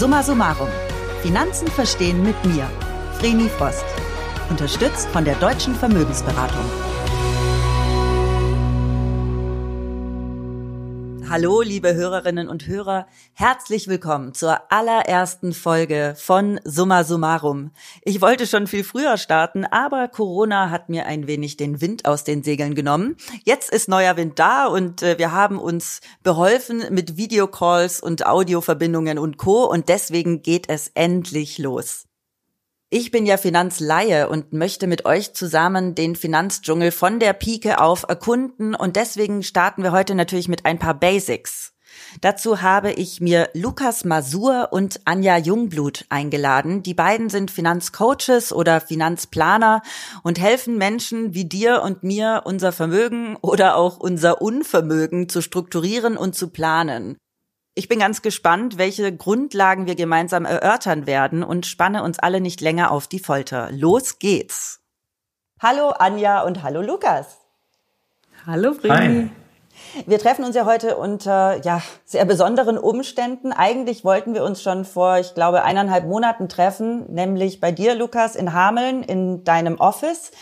[0.00, 0.70] Summa Summarum.
[1.20, 2.66] Finanzen verstehen mit mir,
[3.18, 3.84] Vreni Frost.
[4.48, 6.64] Unterstützt von der Deutschen Vermögensberatung.
[11.30, 13.06] Hallo, liebe Hörerinnen und Hörer.
[13.34, 17.70] Herzlich willkommen zur allerersten Folge von Summa Summarum.
[18.02, 22.24] Ich wollte schon viel früher starten, aber Corona hat mir ein wenig den Wind aus
[22.24, 23.16] den Segeln genommen.
[23.44, 29.16] Jetzt ist neuer Wind da und äh, wir haben uns beholfen mit Videocalls und Audioverbindungen
[29.16, 29.70] und Co.
[29.70, 32.09] Und deswegen geht es endlich los.
[32.92, 38.04] Ich bin ja Finanzlaie und möchte mit euch zusammen den Finanzdschungel von der Pike auf
[38.08, 41.72] erkunden und deswegen starten wir heute natürlich mit ein paar Basics.
[42.20, 46.82] Dazu habe ich mir Lukas Masur und Anja Jungblut eingeladen.
[46.82, 49.82] Die beiden sind Finanzcoaches oder Finanzplaner
[50.24, 56.16] und helfen Menschen wie dir und mir, unser Vermögen oder auch unser Unvermögen zu strukturieren
[56.16, 57.18] und zu planen.
[57.74, 62.60] Ich bin ganz gespannt, welche Grundlagen wir gemeinsam erörtern werden und spanne uns alle nicht
[62.60, 63.68] länger auf die Folter.
[63.70, 64.80] Los geht's.
[65.60, 67.38] Hallo Anja und hallo Lukas.
[68.44, 69.30] Hallo Vreni.
[70.06, 73.52] Wir treffen uns ja heute unter ja, sehr besonderen Umständen.
[73.52, 78.34] Eigentlich wollten wir uns schon vor, ich glaube, eineinhalb Monaten treffen, nämlich bei dir, Lukas,
[78.36, 80.32] in Hameln, in deinem Office.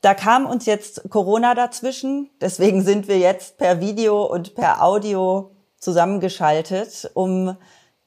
[0.00, 2.30] Da kam uns jetzt Corona dazwischen.
[2.40, 7.56] Deswegen sind wir jetzt per Video und per Audio zusammengeschaltet, um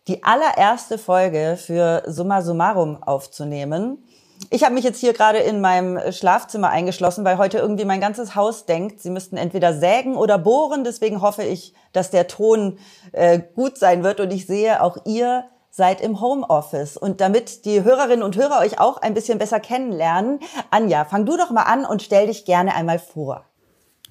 [0.08, 4.03] die allererste Folge für Summa Summarum aufzunehmen.
[4.50, 8.36] Ich habe mich jetzt hier gerade in meinem Schlafzimmer eingeschlossen, weil heute irgendwie mein ganzes
[8.36, 10.84] Haus denkt, sie müssten entweder sägen oder bohren.
[10.84, 12.80] Deswegen hoffe ich, dass der Ton
[13.11, 14.20] äh, gut sein wird.
[14.20, 16.98] Und ich sehe, auch ihr seid im Homeoffice.
[16.98, 20.39] Und damit die Hörerinnen und Hörer euch auch ein bisschen besser kennenlernen,
[20.72, 23.48] Anja, fang du doch mal an und stell dich gerne einmal vor.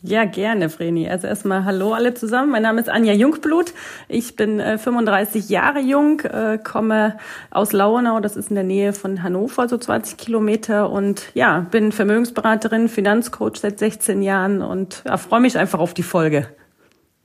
[0.03, 1.09] Ja, gerne, Vreni.
[1.09, 2.53] Also erstmal Hallo alle zusammen.
[2.53, 3.75] Mein Name ist Anja Jungblut.
[4.07, 7.17] Ich bin äh, 35 Jahre jung, äh, komme
[7.51, 11.91] aus Lauenau, das ist in der Nähe von Hannover, so 20 Kilometer und ja, bin
[11.91, 16.49] Vermögensberaterin, Finanzcoach seit 16 Jahren und ja, freue mich einfach auf die Folge.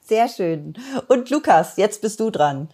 [0.02, 0.74] Sehr schön.
[1.08, 2.70] Und Lukas, jetzt bist du dran.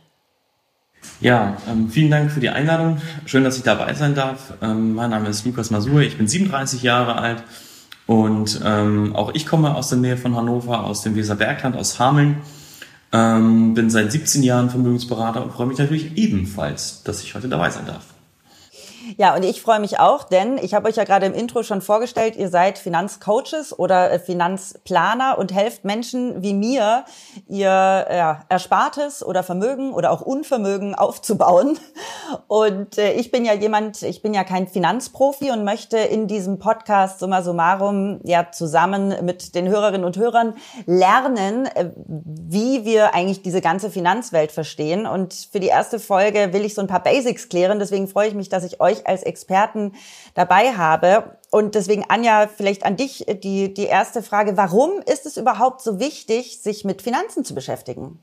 [1.19, 3.01] Ja, ähm, vielen Dank für die Einladung.
[3.25, 4.53] Schön, dass ich dabei sein darf.
[4.61, 5.99] Ähm, mein Name ist Lukas Masur.
[6.01, 7.43] Ich bin 37 Jahre alt
[8.09, 12.37] und ähm, auch ich komme aus der Nähe von Hannover, aus dem Weserbergland, aus Hameln.
[13.11, 17.69] Ähm, bin seit 17 Jahren Vermögensberater und freue mich natürlich ebenfalls, dass ich heute dabei
[17.69, 18.05] sein darf.
[19.17, 21.81] Ja, und ich freue mich auch, denn ich habe euch ja gerade im Intro schon
[21.81, 27.05] vorgestellt, ihr seid Finanzcoaches oder äh, Finanzplaner und helft Menschen wie mir,
[27.47, 31.79] ihr ja, Erspartes oder Vermögen oder auch Unvermögen aufzubauen.
[32.47, 36.59] Und äh, ich bin ja jemand, ich bin ja kein Finanzprofi und möchte in diesem
[36.59, 40.55] Podcast summa summarum ja zusammen mit den Hörerinnen und Hörern
[40.85, 45.05] lernen, äh, wie wir eigentlich diese ganze Finanzwelt verstehen.
[45.05, 47.79] Und für die erste Folge will ich so ein paar Basics klären.
[47.79, 49.93] Deswegen freue ich mich, dass ich euch als Experten
[50.33, 51.37] dabei habe.
[51.51, 54.57] Und deswegen, Anja, vielleicht an dich die, die erste Frage.
[54.57, 58.19] Warum ist es überhaupt so wichtig, sich mit Finanzen zu beschäftigen?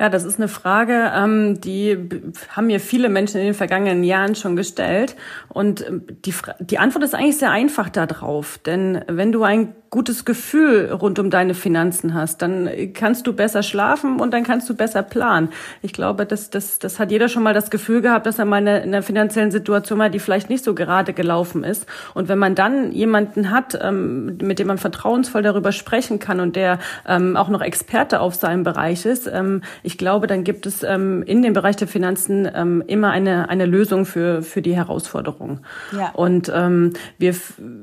[0.00, 2.08] Ja, das ist eine Frage, ähm, die
[2.48, 5.14] haben mir viele Menschen in den vergangenen Jahren schon gestellt.
[5.48, 8.56] Und ähm, die, die Antwort ist eigentlich sehr einfach darauf.
[8.56, 13.64] Denn wenn du ein gutes Gefühl rund um deine Finanzen hast, dann kannst du besser
[13.64, 15.48] schlafen und dann kannst du besser planen.
[15.82, 18.60] Ich glaube, das, das, das hat jeder schon mal das Gefühl gehabt, dass er mal
[18.60, 21.86] in einer finanziellen Situation war, die vielleicht nicht so gerade gelaufen ist.
[22.14, 26.54] Und wenn man dann jemanden hat, ähm, mit dem man vertrauensvoll darüber sprechen kann und
[26.54, 30.82] der ähm, auch noch Experte auf seinem Bereich ist, ähm, ich glaube, dann gibt es
[30.82, 32.46] in dem Bereich der Finanzen
[32.86, 35.60] immer eine, eine Lösung für, für die Herausforderung.
[35.92, 36.10] Ja.
[36.10, 37.34] Und wir,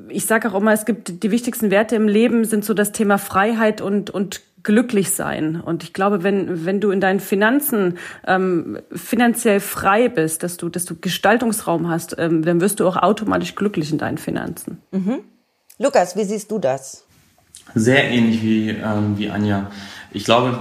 [0.09, 3.17] ich sage auch immer, es gibt die wichtigsten Werte im Leben sind so das Thema
[3.17, 5.61] Freiheit und, und glücklich sein.
[5.61, 10.69] Und ich glaube, wenn, wenn du in deinen Finanzen ähm, finanziell frei bist, dass du,
[10.69, 14.81] dass du Gestaltungsraum hast, ähm, dann wirst du auch automatisch glücklich in deinen Finanzen.
[14.91, 15.19] Mhm.
[15.79, 17.05] Lukas, wie siehst du das?
[17.75, 19.71] Sehr ähnlich wie, ähm, wie Anja.
[20.11, 20.57] Ich glaube,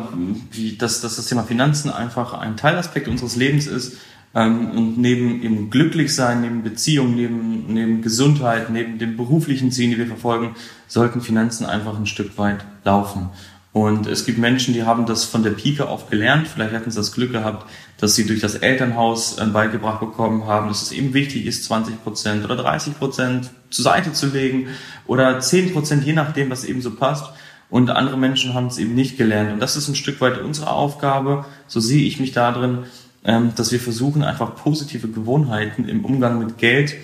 [0.50, 3.96] wie, dass, dass das Thema Finanzen einfach ein Teilaspekt unseres Lebens ist,
[4.36, 9.98] ähm, und neben eben Glücklichsein, neben Beziehung, neben, neben Gesundheit, neben den beruflichen Zielen, die
[9.98, 10.54] wir verfolgen,
[10.86, 13.30] sollten Finanzen einfach ein Stück weit laufen.
[13.72, 16.48] Und es gibt Menschen, die haben das von der Pike auf gelernt.
[16.48, 17.66] Vielleicht hatten sie das Glück gehabt,
[17.98, 22.02] dass sie durch das Elternhaus äh, beigebracht bekommen haben, dass es eben wichtig ist, 20
[22.02, 24.68] Prozent oder 30 Prozent zur Seite zu legen
[25.06, 27.24] oder 10 Prozent, je nachdem, was eben so passt.
[27.68, 29.52] Und andere Menschen haben es eben nicht gelernt.
[29.52, 31.46] Und das ist ein Stück weit unsere Aufgabe.
[31.66, 32.84] So sehe ich mich da drin, ähm,
[33.26, 36.94] dass wir versuchen, einfach positive Gewohnheiten im Umgang mit Geld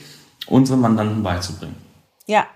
[0.47, 1.77] unseren Mandanten beizubringen.
[2.27, 2.47] Ja,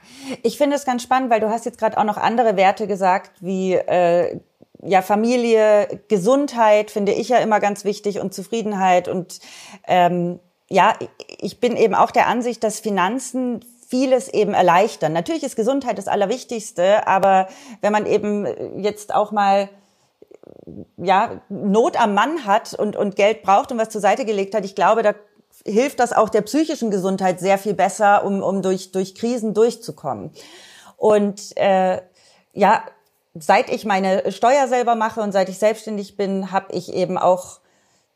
[0.43, 3.33] ich finde es ganz spannend, weil du hast jetzt gerade auch noch andere Werte gesagt,
[3.41, 4.39] wie äh,
[4.83, 9.09] ja, Familie, Gesundheit finde ich ja immer ganz wichtig und Zufriedenheit.
[9.09, 9.41] Und
[9.87, 10.95] ähm, ja,
[11.39, 15.13] ich bin eben auch der Ansicht, dass Finanzen vieles eben erleichtern.
[15.13, 17.49] Natürlich ist Gesundheit das Allerwichtigste, aber
[17.81, 18.47] wenn man eben
[18.83, 19.69] jetzt auch mal
[20.97, 24.65] ja, Not am Mann hat und, und Geld braucht und was zur Seite gelegt hat,
[24.65, 25.15] ich glaube, da
[25.65, 30.31] hilft das auch der psychischen Gesundheit sehr viel besser, um, um durch, durch Krisen durchzukommen.
[30.97, 32.01] Und äh,
[32.53, 32.83] ja,
[33.35, 37.61] seit ich meine Steuer selber mache und seit ich selbstständig bin, habe ich eben auch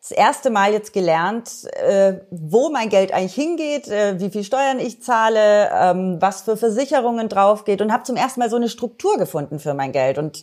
[0.01, 4.79] das erste Mal jetzt gelernt, äh, wo mein Geld eigentlich hingeht, äh, wie viel Steuern
[4.79, 9.19] ich zahle, ähm, was für Versicherungen draufgeht und habe zum ersten Mal so eine Struktur
[9.19, 10.17] gefunden für mein Geld.
[10.17, 10.43] Und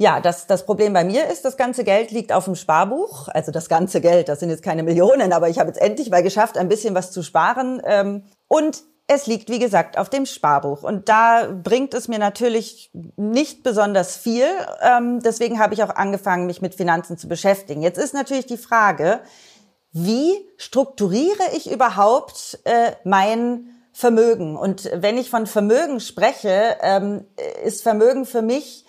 [0.00, 3.26] ja, das, das Problem bei mir ist, das ganze Geld liegt auf dem Sparbuch.
[3.28, 6.22] Also das ganze Geld, das sind jetzt keine Millionen, aber ich habe jetzt endlich mal
[6.22, 7.82] geschafft, ein bisschen was zu sparen.
[7.84, 10.84] Ähm, und es liegt, wie gesagt, auf dem Sparbuch.
[10.84, 14.46] Und da bringt es mir natürlich nicht besonders viel.
[14.82, 17.82] Ähm, deswegen habe ich auch angefangen, mich mit Finanzen zu beschäftigen.
[17.82, 19.18] Jetzt ist natürlich die Frage,
[19.90, 24.56] wie strukturiere ich überhaupt äh, mein Vermögen?
[24.56, 27.24] Und wenn ich von Vermögen spreche, ähm,
[27.64, 28.84] ist Vermögen für mich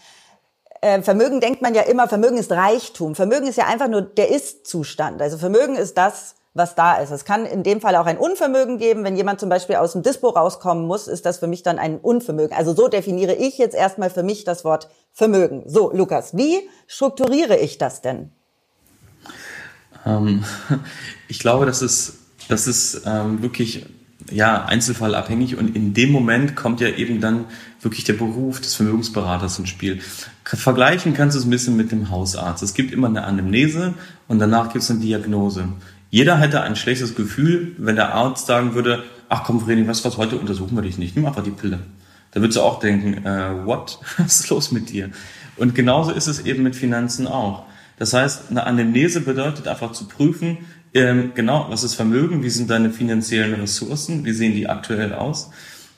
[0.81, 3.15] äh, Vermögen denkt man ja immer, Vermögen ist Reichtum.
[3.15, 5.21] Vermögen ist ja einfach nur der Ist-Zustand.
[5.21, 7.11] Also Vermögen ist das, was da ist.
[7.11, 9.03] Es kann in dem Fall auch ein Unvermögen geben.
[9.03, 11.99] Wenn jemand zum Beispiel aus dem Dispo rauskommen muss, ist das für mich dann ein
[11.99, 12.55] Unvermögen.
[12.55, 15.63] Also so definiere ich jetzt erstmal für mich das Wort Vermögen.
[15.65, 18.31] So, Lukas, wie strukturiere ich das denn?
[20.05, 20.43] Ähm,
[21.27, 22.13] ich glaube, das ist,
[22.47, 23.85] das ist ähm, wirklich
[24.31, 27.45] ja, einzelfallabhängig und in dem Moment kommt ja eben dann
[27.81, 29.99] wirklich der Beruf des Vermögensberaters ins Spiel.
[30.43, 32.63] Vergleichen kannst du es ein bisschen mit dem Hausarzt.
[32.63, 33.93] Es gibt immer eine Anamnese
[34.27, 35.69] und danach gibt es eine Diagnose.
[36.09, 40.17] Jeder hätte ein schlechtes Gefühl, wenn der Arzt sagen würde, ach komm, Vreni, was, was,
[40.17, 41.79] heute untersuchen wir dich nicht, nimm einfach die Pille.
[42.31, 43.99] Da würdest du auch denken, äh, what?
[44.17, 45.09] Was ist los mit dir?
[45.57, 47.65] Und genauso ist es eben mit Finanzen auch.
[47.97, 50.59] Das heißt, eine Anamnese bedeutet einfach zu prüfen,
[50.93, 55.51] ähm, genau, was ist Vermögen, wie sind deine finanziellen Ressourcen, wie sehen die aktuell aus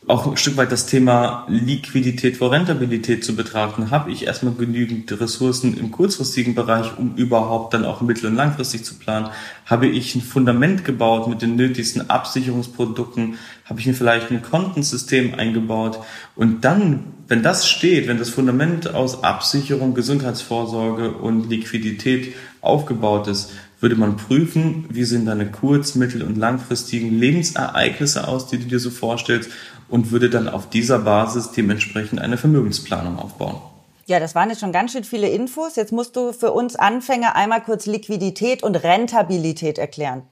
[0.08, 3.92] auch ein Stück weit das Thema Liquidität vor Rentabilität zu betrachten.
[3.92, 8.84] Habe ich erstmal genügend Ressourcen im kurzfristigen Bereich, um überhaupt dann auch mittel- und langfristig
[8.84, 9.30] zu planen?
[9.68, 13.38] Habe ich ein Fundament gebaut mit den nötigsten Absicherungsprodukten?
[13.66, 16.00] Habe ich mir vielleicht ein Kontensystem eingebaut?
[16.36, 23.52] Und dann, wenn das steht, wenn das Fundament aus Absicherung, Gesundheitsvorsorge und Liquidität aufgebaut ist,
[23.82, 28.80] würde man prüfen, wie sehen deine kurz-, mittel- und langfristigen Lebensereignisse aus, die du dir
[28.80, 29.50] so vorstellst
[29.90, 33.62] und würde dann auf dieser Basis dementsprechend eine Vermögensplanung aufbauen.
[34.06, 35.76] Ja, das waren jetzt schon ganz schön viele Infos.
[35.76, 40.24] Jetzt musst du für uns Anfänger einmal kurz Liquidität und Rentabilität erklären.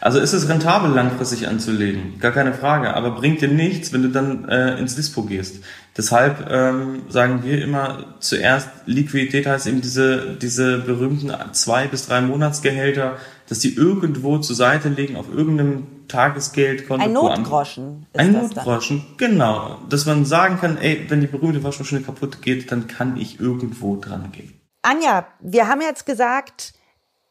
[0.00, 4.08] Also ist es rentabel, langfristig anzulegen, gar keine Frage, aber bringt dir nichts, wenn du
[4.08, 5.64] dann äh, ins Dispo gehst.
[5.96, 12.20] Deshalb ähm, sagen wir immer zuerst, Liquidität heißt eben diese, diese berühmten zwei bis drei
[12.20, 13.16] Monatsgehälter,
[13.48, 17.04] dass die irgendwo zur Seite legen auf irgendeinem Tagesgeldkonto.
[17.04, 18.06] Ein Notgroschen.
[18.12, 19.30] Ist ein Notgroschen, dann.
[19.30, 19.78] genau.
[19.88, 23.96] Dass man sagen kann, ey, wenn die berühmte Waschmaschine kaputt geht, dann kann ich irgendwo
[23.96, 24.52] dran gehen.
[24.82, 26.74] Anja, wir haben jetzt gesagt,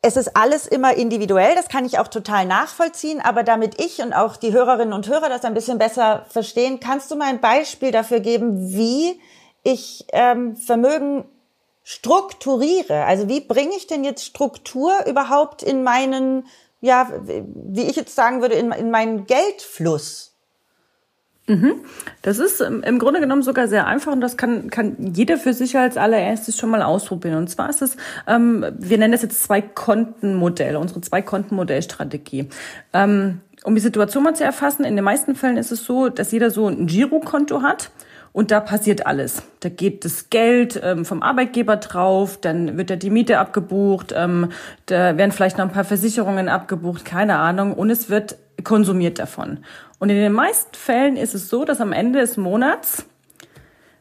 [0.07, 4.13] es ist alles immer individuell, das kann ich auch total nachvollziehen, aber damit ich und
[4.13, 7.91] auch die Hörerinnen und Hörer das ein bisschen besser verstehen, kannst du mal ein Beispiel
[7.91, 9.19] dafür geben, wie
[9.63, 11.25] ich ähm, Vermögen
[11.83, 13.03] strukturiere?
[13.03, 16.47] Also wie bringe ich denn jetzt Struktur überhaupt in meinen,
[16.79, 20.26] ja, wie ich jetzt sagen würde, in, in meinen Geldfluss?
[21.47, 21.75] Mhm.
[22.21, 25.77] Das ist im Grunde genommen sogar sehr einfach und das kann, kann jeder für sich
[25.77, 27.37] als allererstes schon mal ausprobieren.
[27.37, 27.95] Und zwar ist es,
[28.27, 32.49] ähm, wir nennen das jetzt zwei Kontenmodell, unsere zwei Kontenmodellstrategie.
[32.91, 36.31] Ähm, um die Situation mal zu erfassen, in den meisten Fällen ist es so, dass
[36.31, 37.91] jeder so ein Girokonto hat
[38.33, 39.41] und da passiert alles.
[39.61, 44.49] Da geht das Geld ähm, vom Arbeitgeber drauf, dann wird da die Miete abgebucht, ähm,
[44.85, 47.73] da werden vielleicht noch ein paar Versicherungen abgebucht, keine Ahnung.
[47.73, 49.59] Und es wird konsumiert davon.
[49.99, 53.05] Und in den meisten Fällen ist es so, dass am Ende des Monats,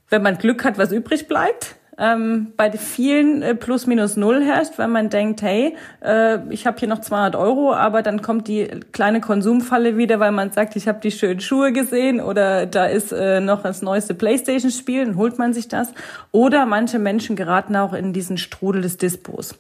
[0.09, 4.73] wenn man Glück hat, was übrig bleibt, ähm, bei vielen äh, plus minus null herrscht,
[4.77, 5.75] weil man denkt, hey,
[6.05, 10.33] äh, ich habe hier noch 200 Euro, aber dann kommt die kleine Konsumfalle wieder, weil
[10.33, 14.15] man sagt, ich habe die schönen Schuhe gesehen oder da ist äh, noch das neueste
[14.15, 15.93] Playstation-Spiel, dann holt man sich das.
[16.33, 19.57] Oder manche Menschen geraten auch in diesen Strudel des Dispos.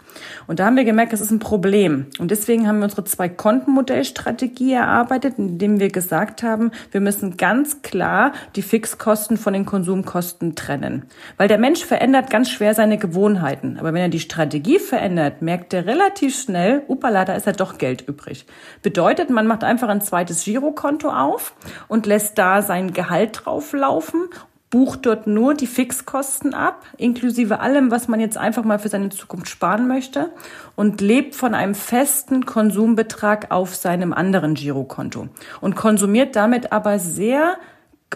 [0.46, 2.06] Und da haben wir gemerkt, das ist ein Problem.
[2.18, 7.80] Und deswegen haben wir unsere zwei Kontenmodellstrategie erarbeitet, indem wir gesagt haben, wir müssen ganz
[7.80, 11.04] klar die Fixkosten von den Konsumkosten trennen.
[11.38, 13.78] Weil der Mensch verändert verändert ganz schwer seine Gewohnheiten.
[13.78, 17.78] Aber wenn er die Strategie verändert, merkt er relativ schnell, upala, da ist ja doch
[17.78, 18.46] Geld übrig.
[18.82, 21.54] Bedeutet, man macht einfach ein zweites Girokonto auf
[21.88, 24.28] und lässt da sein Gehalt drauflaufen
[24.68, 29.10] bucht dort nur die Fixkosten ab, inklusive allem, was man jetzt einfach mal für seine
[29.10, 30.30] Zukunft sparen möchte
[30.74, 35.28] und lebt von einem festen Konsumbetrag auf seinem anderen Girokonto
[35.60, 37.58] und konsumiert damit aber sehr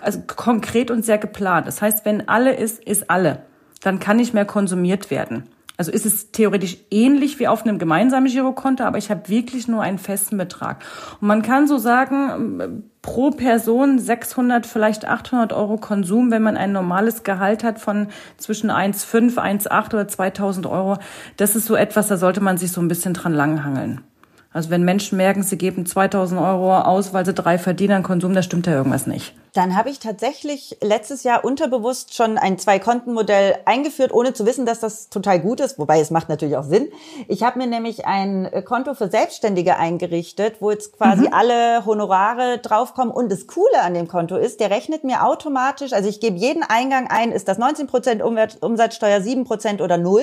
[0.01, 1.69] also konkret und sehr geplant.
[1.69, 3.45] Das heißt, wenn alle ist, ist alle.
[3.81, 5.45] Dann kann nicht mehr konsumiert werden.
[5.81, 9.81] Also ist es theoretisch ähnlich wie auf einem gemeinsamen Girokonto, aber ich habe wirklich nur
[9.81, 10.85] einen festen Betrag.
[11.23, 16.73] Und man kann so sagen, pro Person 600, vielleicht 800 Euro Konsum, wenn man ein
[16.73, 20.99] normales Gehalt hat von zwischen 1,5, 1,8 oder 2000 Euro.
[21.39, 24.03] Das ist so etwas, da sollte man sich so ein bisschen dran langhangeln.
[24.53, 28.35] Also wenn Menschen merken, sie geben 2000 Euro aus, weil sie drei verdienen an Konsum,
[28.35, 29.35] da stimmt ja irgendwas nicht.
[29.53, 34.79] Dann habe ich tatsächlich letztes Jahr unterbewusst schon ein Zwei-Konten-Modell eingeführt, ohne zu wissen, dass
[34.79, 35.77] das total gut ist.
[35.79, 36.89] Wobei es macht natürlich auch Sinn.
[37.27, 41.35] Ich habe mir nämlich ein Konto für Selbstständige eingerichtet, wo jetzt quasi mhm.
[41.35, 43.13] alle Honorare draufkommen.
[43.13, 46.63] Und das Coole an dem Konto ist, der rechnet mir automatisch, also ich gebe jeden
[46.63, 50.23] Eingang ein, ist das 19 Prozent Umsatzsteuer, 7 Prozent oder null?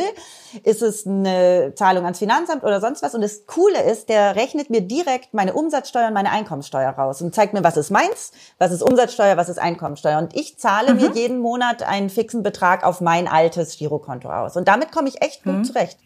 [0.64, 3.14] Ist es eine Zahlung ans Finanzamt oder sonst was?
[3.14, 7.34] Und das Coole ist, der rechnet mir direkt meine Umsatzsteuer und meine Einkommensteuer raus und
[7.34, 10.18] zeigt mir, was ist meins, was ist Umsatzsteuer, was ist Einkommensteuer.
[10.18, 11.02] Und ich zahle mhm.
[11.02, 14.56] mir jeden Monat einen fixen Betrag auf mein altes Girokonto aus.
[14.56, 15.64] Und damit komme ich echt gut mhm.
[15.64, 15.98] zurecht.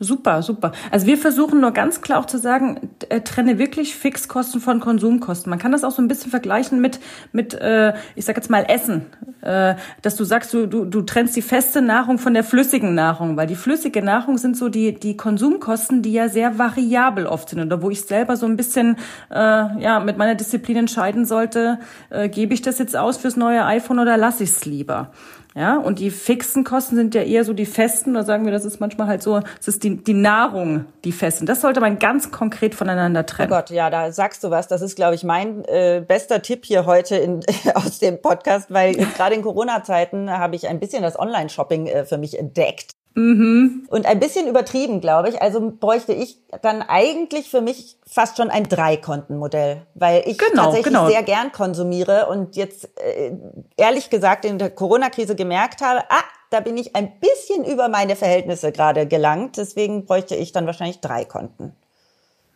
[0.00, 0.70] Super, super.
[0.92, 5.50] Also wir versuchen nur ganz klar auch zu sagen, äh, trenne wirklich Fixkosten von Konsumkosten.
[5.50, 7.00] Man kann das auch so ein bisschen vergleichen mit,
[7.32, 9.06] mit äh, ich sag jetzt mal Essen.
[9.40, 13.36] Äh, dass du sagst, du, du, du trennst die feste Nahrung von der flüssigen Nahrung,
[13.36, 17.60] weil die flüssige Nahrung sind so die, die Konsumkosten, die ja sehr variabel oft sind.
[17.60, 18.98] Oder wo ich selber so ein bisschen
[19.30, 23.64] äh, ja, mit meiner Disziplin entscheiden sollte, äh, gebe ich das jetzt aus fürs neue
[23.64, 25.10] iPhone oder lasse ich es lieber.
[25.54, 28.64] Ja, und die fixen Kosten sind ja eher so die festen, da sagen wir, das
[28.64, 31.46] ist manchmal halt so, es ist die, die Nahrung, die festen.
[31.46, 33.50] Das sollte man ganz konkret voneinander trennen.
[33.50, 34.68] Oh Gott, ja, da sagst du was.
[34.68, 37.40] Das ist, glaube ich, mein äh, bester Tipp hier heute in,
[37.74, 42.18] aus dem Podcast, weil gerade in Corona-Zeiten habe ich ein bisschen das Online-Shopping äh, für
[42.18, 42.92] mich entdeckt.
[43.14, 43.86] Mhm.
[43.90, 45.42] Und ein bisschen übertrieben, glaube ich.
[45.42, 50.94] Also bräuchte ich dann eigentlich für mich fast schon ein Dreikontenmodell, weil ich genau, tatsächlich
[50.94, 51.08] genau.
[51.08, 53.32] sehr gern konsumiere und jetzt äh,
[53.76, 58.16] ehrlich gesagt in der Corona-Krise gemerkt habe, ah, da bin ich ein bisschen über meine
[58.16, 59.56] Verhältnisse gerade gelangt.
[59.56, 61.74] Deswegen bräuchte ich dann wahrscheinlich drei Konten.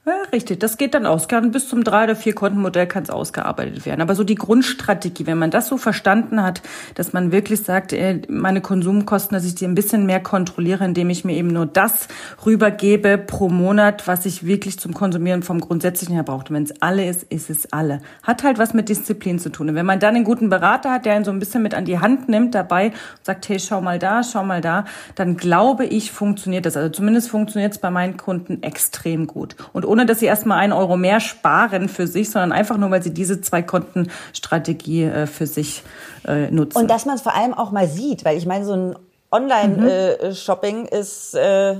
[0.05, 1.29] Ja, richtig, das geht dann aus.
[1.29, 4.01] Kann bis zum drei oder vier Kontenmodell kann es ausgearbeitet werden.
[4.01, 6.61] Aber so die Grundstrategie, wenn man das so verstanden hat,
[6.97, 11.09] dass man wirklich sagt, äh, meine Konsumkosten, dass ich die ein bisschen mehr kontrolliere, indem
[11.09, 12.09] ich mir eben nur das
[12.45, 16.47] rübergebe pro Monat, was ich wirklich zum Konsumieren vom Grundsätzlichen her brauche.
[16.51, 18.01] Wenn es alle ist, ist es alle.
[18.25, 19.69] Hat halt was mit Disziplin zu tun.
[19.69, 21.85] Und wenn man dann einen guten Berater hat, der ihn so ein bisschen mit an
[21.85, 25.87] die Hand nimmt dabei und sagt, hey, schau mal da, schau mal da, dann glaube
[25.87, 26.77] ich, funktioniert das.
[26.77, 29.55] Also zumindest funktioniert es bei meinen Kunden extrem gut.
[29.73, 33.03] Und ohne dass sie erstmal einen Euro mehr sparen für sich, sondern einfach nur, weil
[33.03, 35.83] sie diese zwei Kontenstrategie äh, für sich
[36.27, 36.79] äh, nutzen.
[36.79, 38.97] Und dass man es vor allem auch mal sieht, weil ich meine, so ein
[39.31, 40.89] Online-Shopping mhm.
[40.91, 41.77] äh, ist, äh,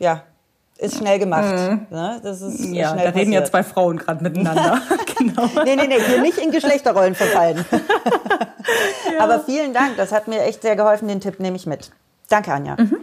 [0.00, 0.22] ja,
[0.78, 1.54] ist schnell gemacht.
[1.54, 1.86] Mhm.
[1.90, 2.20] Ne?
[2.24, 3.14] Das ist ja, schnell da passiert.
[3.14, 4.82] reden ja zwei Frauen gerade miteinander.
[5.16, 5.48] genau.
[5.64, 7.64] Nee, nee, nee, hier nicht in Geschlechterrollen verfallen.
[9.12, 9.20] ja.
[9.20, 11.92] Aber vielen Dank, das hat mir echt sehr geholfen, den Tipp nehme ich mit.
[12.28, 12.74] Danke, Anja.
[12.76, 12.96] Mhm.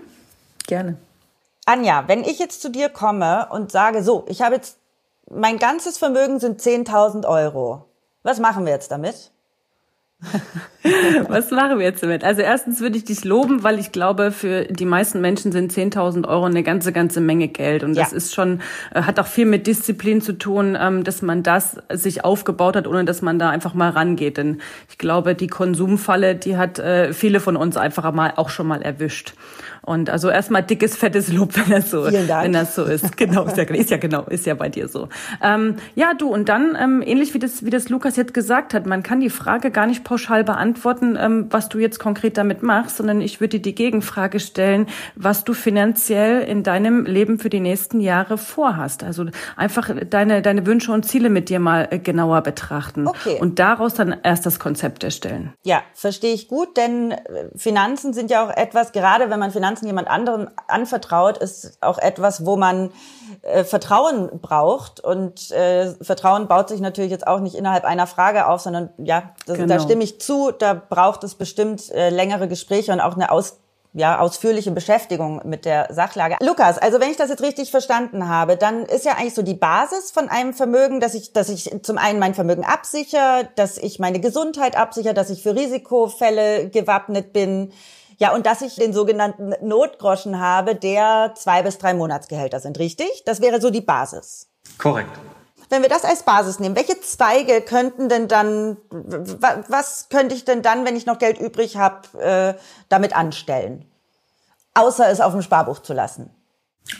[0.67, 0.97] Gerne.
[1.71, 4.77] Anja, wenn ich jetzt zu dir komme und sage, so, ich habe jetzt,
[5.29, 7.85] mein ganzes Vermögen sind 10.000 Euro.
[8.23, 9.31] Was machen wir jetzt damit?
[11.29, 12.23] Was machen wir jetzt damit?
[12.23, 16.27] Also erstens würde ich dich loben, weil ich glaube, für die meisten Menschen sind 10.000
[16.27, 17.83] Euro eine ganze, ganze Menge Geld.
[17.83, 18.17] Und das ja.
[18.17, 18.61] ist schon,
[18.93, 22.85] äh, hat auch viel mit Disziplin zu tun, ähm, dass man das sich aufgebaut hat,
[22.85, 24.37] ohne dass man da einfach mal rangeht.
[24.37, 28.67] Denn ich glaube, die Konsumfalle, die hat äh, viele von uns einfach mal auch schon
[28.67, 29.33] mal erwischt.
[29.83, 33.17] Und also erstmal dickes, fettes Lob, wenn das so, wenn das so ist.
[33.17, 35.09] Genau, ist ja, ist ja genau, ist ja bei dir so.
[35.41, 38.85] Ähm, ja, du, und dann, ähm, ähnlich wie das, wie das Lukas jetzt gesagt hat,
[38.85, 42.97] man kann die Frage gar nicht pauschal beantworten, ähm, was du jetzt konkret damit machst,
[42.97, 47.59] sondern ich würde dir die Gegenfrage stellen, was du finanziell in deinem Leben für die
[47.59, 49.03] nächsten Jahre vorhast.
[49.03, 53.07] Also einfach deine, deine Wünsche und Ziele mit dir mal äh, genauer betrachten.
[53.07, 53.37] Okay.
[53.39, 55.53] Und daraus dann erst das Konzept erstellen.
[55.63, 57.17] Ja, verstehe ich gut, denn äh,
[57.55, 61.97] Finanzen sind ja auch etwas, gerade wenn man Finanzen Finanzen jemand anderem anvertraut, ist auch
[61.97, 62.91] etwas, wo man
[63.41, 64.99] äh, Vertrauen braucht.
[64.99, 69.31] Und äh, Vertrauen baut sich natürlich jetzt auch nicht innerhalb einer Frage auf, sondern ja,
[69.45, 69.73] das, genau.
[69.73, 73.57] da stimme ich zu, da braucht es bestimmt äh, längere Gespräche und auch eine aus
[73.93, 76.37] ja, ausführliche Beschäftigung mit der Sachlage.
[76.39, 79.53] Lukas, also wenn ich das jetzt richtig verstanden habe, dann ist ja eigentlich so die
[79.53, 83.99] Basis von einem Vermögen, dass ich, dass ich zum einen mein Vermögen absichere, dass ich
[83.99, 87.73] meine Gesundheit absichere, dass ich für Risikofälle gewappnet bin,
[88.21, 93.23] ja, und dass ich den sogenannten Notgroschen habe, der zwei bis drei Monatsgehälter sind, richtig?
[93.25, 94.47] Das wäre so die Basis.
[94.77, 95.09] Korrekt.
[95.71, 100.61] wenn wir das als Basis nehmen, welche Zweige könnten denn dann, was könnte ich denn
[100.61, 102.53] dann, wenn ich noch Geld übrig habe, äh,
[102.89, 103.85] damit anstellen?
[104.75, 106.29] Außer es auf dem Sparbuch zu lassen.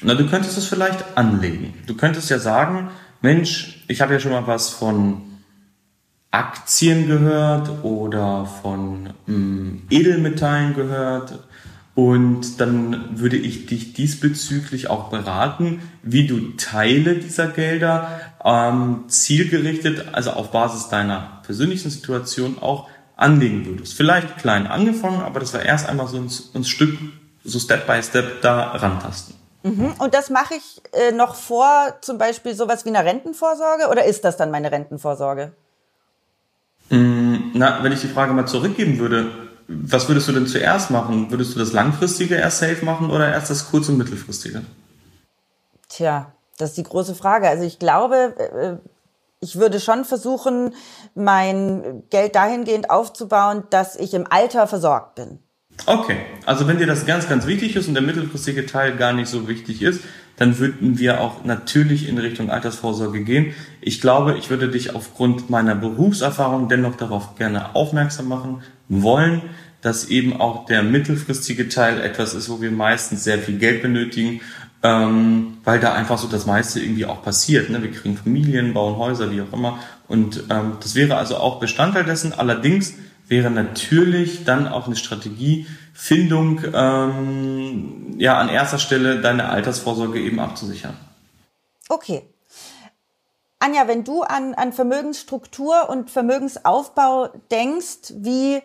[0.02, 1.84] Na, du könntest es vielleicht anlegen.
[1.86, 2.90] Du könntest ja sagen,
[3.22, 5.31] Mensch, ich habe ja schon mal was von
[6.32, 11.40] Aktien gehört oder von ähm, Edelmetallen gehört.
[11.94, 20.14] Und dann würde ich dich diesbezüglich auch beraten, wie du Teile dieser Gelder ähm, zielgerichtet,
[20.14, 23.94] also auf Basis deiner persönlichen Situation auch anlegen würdest.
[23.94, 26.98] Vielleicht klein angefangen, aber das war erst einmal so ein, ein Stück,
[27.44, 29.36] so Step by Step da rantasten.
[29.64, 29.94] Mhm.
[30.00, 34.24] Und das mache ich äh, noch vor zum Beispiel sowas wie einer Rentenvorsorge oder ist
[34.24, 35.54] das dann meine Rentenvorsorge?
[36.92, 39.32] Mm, na, wenn ich die Frage mal zurückgeben würde,
[39.68, 41.32] was würdest du denn zuerst machen?
[41.32, 44.64] Würdest du das langfristige erst safe machen oder erst das kurz- und mittelfristige?
[45.88, 47.48] Tja, das ist die große Frage.
[47.48, 48.76] Also ich glaube, äh,
[49.40, 50.76] ich würde schon versuchen,
[51.16, 55.40] mein Geld dahingehend aufzubauen, dass ich im Alter versorgt bin.
[55.86, 59.28] Okay, also wenn dir das ganz, ganz wichtig ist und der mittelfristige Teil gar nicht
[59.28, 60.02] so wichtig ist,
[60.38, 63.54] dann würden wir auch natürlich in Richtung Altersvorsorge gehen.
[63.80, 69.42] Ich glaube, ich würde dich aufgrund meiner Berufserfahrung dennoch darauf gerne aufmerksam machen wollen,
[69.82, 74.42] dass eben auch der mittelfristige Teil etwas ist, wo wir meistens sehr viel Geld benötigen,
[74.84, 77.70] ähm, weil da einfach so das meiste irgendwie auch passiert.
[77.70, 77.82] Ne?
[77.84, 79.80] Wir kriegen Familien, bauen Häuser, wie auch immer.
[80.08, 82.34] Und ähm, das wäre also auch Bestandteil dessen.
[82.34, 82.96] Allerdings
[83.32, 90.98] wäre natürlich dann auch eine Strategiefindung ähm, ja an erster Stelle deine Altersvorsorge eben abzusichern.
[91.88, 92.24] Okay.
[93.60, 98.62] Anja, wenn du an, an Vermögensstruktur und Vermögensaufbau denkst, wie,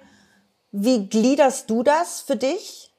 [0.72, 2.92] wie gliederst du das für dich?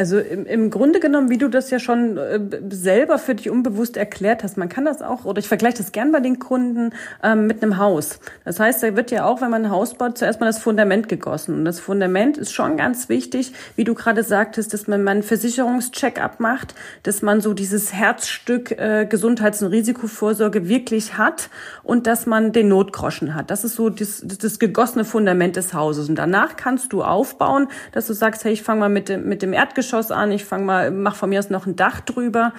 [0.00, 2.40] Also im, im Grunde genommen, wie du das ja schon äh,
[2.70, 6.10] selber für dich unbewusst erklärt hast, man kann das auch, oder ich vergleiche das gern
[6.10, 8.18] bei den Kunden ähm, mit einem Haus.
[8.46, 11.10] Das heißt, da wird ja auch, wenn man ein Haus baut, zuerst mal das Fundament
[11.10, 11.54] gegossen.
[11.54, 15.22] Und das Fundament ist schon ganz wichtig, wie du gerade sagtest, dass man mal einen
[15.22, 21.50] Versicherungscheck-up macht, dass man so dieses Herzstück äh, Gesundheits- und Risikovorsorge wirklich hat
[21.82, 23.50] und dass man den Notgroschen hat.
[23.50, 26.08] Das ist so das, das gegossene Fundament des Hauses.
[26.08, 29.42] Und danach kannst du aufbauen, dass du sagst, hey, ich fange mal mit dem, mit
[29.42, 32.52] dem Erdgeschoss Erdgeschoss an, ich fange mal, mach von mir aus noch ein Dach drüber.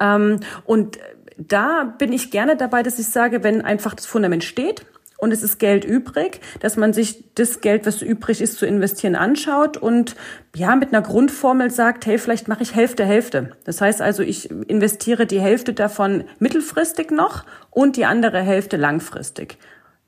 [0.00, 0.98] Ähm, und
[1.36, 4.86] da bin ich gerne dabei, dass ich sage, wenn einfach das Fundament steht,
[5.18, 9.16] und es ist Geld übrig, dass man sich das Geld, was übrig ist, zu investieren,
[9.16, 10.16] anschaut und
[10.56, 13.50] ja, mit einer Grundformel sagt, hey, vielleicht mache ich Hälfte, Hälfte.
[13.64, 19.58] Das heißt also, ich investiere die Hälfte davon mittelfristig noch und die andere Hälfte langfristig.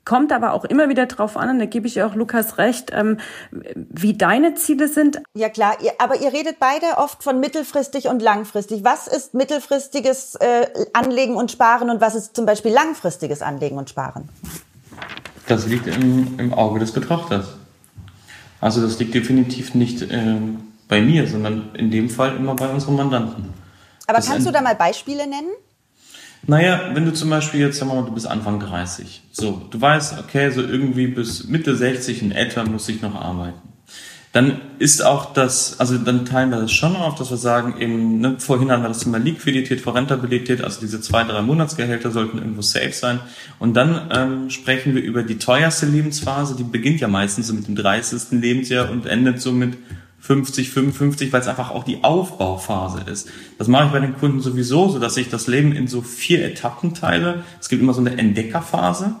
[0.05, 3.19] Kommt aber auch immer wieder drauf an, und da gebe ich auch Lukas recht, ähm,
[3.51, 5.21] wie deine Ziele sind.
[5.33, 8.83] Ja klar, ihr, aber ihr redet beide oft von mittelfristig und langfristig.
[8.83, 13.89] Was ist mittelfristiges äh, Anlegen und Sparen und was ist zum Beispiel langfristiges Anlegen und
[13.89, 14.27] Sparen?
[15.47, 17.55] Das liegt im, im Auge des Betrachters.
[18.59, 20.37] Also das liegt definitiv nicht äh,
[20.87, 23.53] bei mir, sondern in dem Fall immer bei unseren Mandanten.
[24.07, 25.49] Aber das kannst du da mal Beispiele nennen?
[26.45, 29.21] Naja, wenn du zum Beispiel jetzt, sagen wir mal, du bist Anfang 30.
[29.31, 33.61] So, du weißt, okay, so irgendwie bis Mitte 60 in etwa muss ich noch arbeiten.
[34.33, 38.19] Dann ist auch das, also dann teilen wir das schon auf, dass wir sagen, eben,
[38.19, 42.39] ne, vorhin haben wir das Thema Liquidität vor Rentabilität, also diese zwei, drei Monatsgehälter sollten
[42.39, 43.19] irgendwo safe sein.
[43.59, 47.67] Und dann ähm, sprechen wir über die teuerste Lebensphase, die beginnt ja meistens so mit
[47.67, 48.41] dem 30.
[48.41, 49.77] Lebensjahr und endet so mit
[50.23, 53.27] 50, 55, weil es einfach auch die Aufbauphase ist.
[53.57, 56.45] Das mache ich bei den Kunden sowieso, so dass ich das Leben in so vier
[56.45, 57.43] Etappen teile.
[57.59, 59.17] Es gibt immer so eine Entdeckerphase.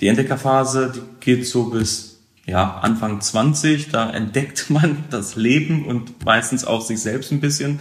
[0.00, 6.24] Die Entdeckerphase, die geht so bis ja, Anfang 20, da entdeckt man das Leben und
[6.24, 7.80] meistens auch sich selbst ein bisschen.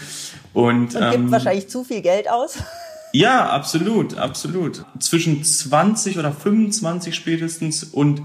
[0.54, 2.58] Und, und gibt ähm, wahrscheinlich zu viel Geld aus.
[3.14, 4.84] Ja, absolut, absolut.
[5.00, 8.22] Zwischen 20 oder 25 spätestens und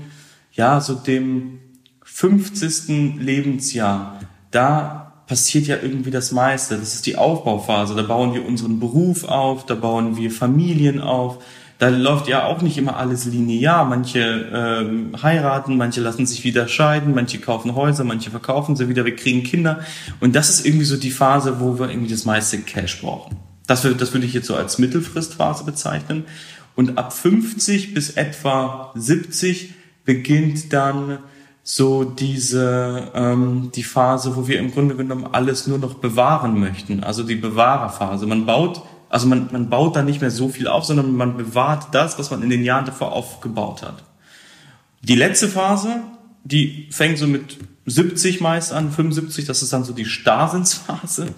[0.50, 1.60] ja, so dem
[2.02, 3.20] 50.
[3.20, 4.18] Lebensjahr
[4.50, 6.76] da passiert ja irgendwie das meiste.
[6.76, 7.94] Das ist die Aufbauphase.
[7.94, 11.38] Da bauen wir unseren Beruf auf, da bauen wir Familien auf.
[11.78, 13.84] Da läuft ja auch nicht immer alles linear.
[13.84, 19.04] Manche ähm, heiraten, manche lassen sich wieder scheiden, manche kaufen Häuser, manche verkaufen sie wieder,
[19.04, 19.80] wir kriegen Kinder.
[20.18, 23.36] Und das ist irgendwie so die Phase, wo wir irgendwie das meiste Cash brauchen.
[23.66, 26.24] Das, das würde ich jetzt so als Mittelfristphase bezeichnen.
[26.74, 31.18] Und ab 50 bis etwa 70 beginnt dann
[31.72, 37.04] so diese ähm, die Phase, wo wir im Grunde genommen alles nur noch bewahren möchten,
[37.04, 38.26] also die Bewahrerphase.
[38.26, 41.94] Man baut, also man, man baut da nicht mehr so viel auf, sondern man bewahrt
[41.94, 44.02] das, was man in den Jahren davor aufgebaut hat.
[45.02, 46.02] Die letzte Phase,
[46.42, 51.28] die fängt so mit 70 meist an, 75, das ist dann so die Stasinsphase.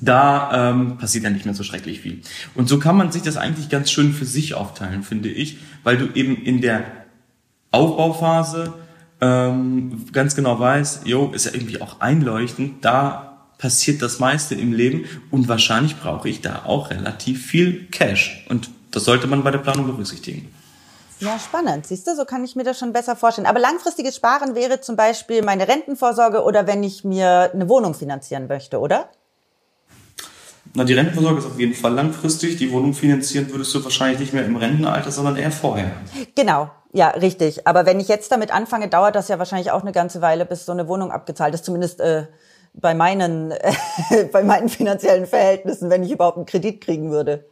[0.00, 2.22] da ähm, passiert ja nicht mehr so schrecklich viel.
[2.56, 5.98] Und so kann man sich das eigentlich ganz schön für sich aufteilen, finde ich, weil
[5.98, 6.82] du eben in der
[7.70, 8.74] Aufbauphase
[9.20, 14.72] ähm, ganz genau weißt, jo, ist ja irgendwie auch einleuchtend, da passiert das meiste im
[14.72, 18.46] Leben und wahrscheinlich brauche ich da auch relativ viel Cash.
[18.48, 20.52] Und das sollte man bei der Planung berücksichtigen.
[21.20, 21.86] Ja, spannend.
[21.86, 23.46] Siehst du, so kann ich mir das schon besser vorstellen.
[23.46, 28.46] Aber langfristiges Sparen wäre zum Beispiel meine Rentenvorsorge oder wenn ich mir eine Wohnung finanzieren
[28.46, 29.10] möchte, oder?
[30.74, 32.56] Na, die Rentenvorsorge ist auf jeden Fall langfristig.
[32.56, 35.90] Die Wohnung finanzieren würdest du wahrscheinlich nicht mehr im Rentenalter, sondern eher vorher.
[36.36, 37.66] Genau, ja, richtig.
[37.66, 40.66] Aber wenn ich jetzt damit anfange, dauert das ja wahrscheinlich auch eine ganze Weile, bis
[40.66, 41.64] so eine Wohnung abgezahlt ist.
[41.64, 42.26] Zumindest äh,
[42.72, 43.72] bei meinen, äh,
[44.32, 47.44] bei meinen finanziellen Verhältnissen, wenn ich überhaupt einen Kredit kriegen würde.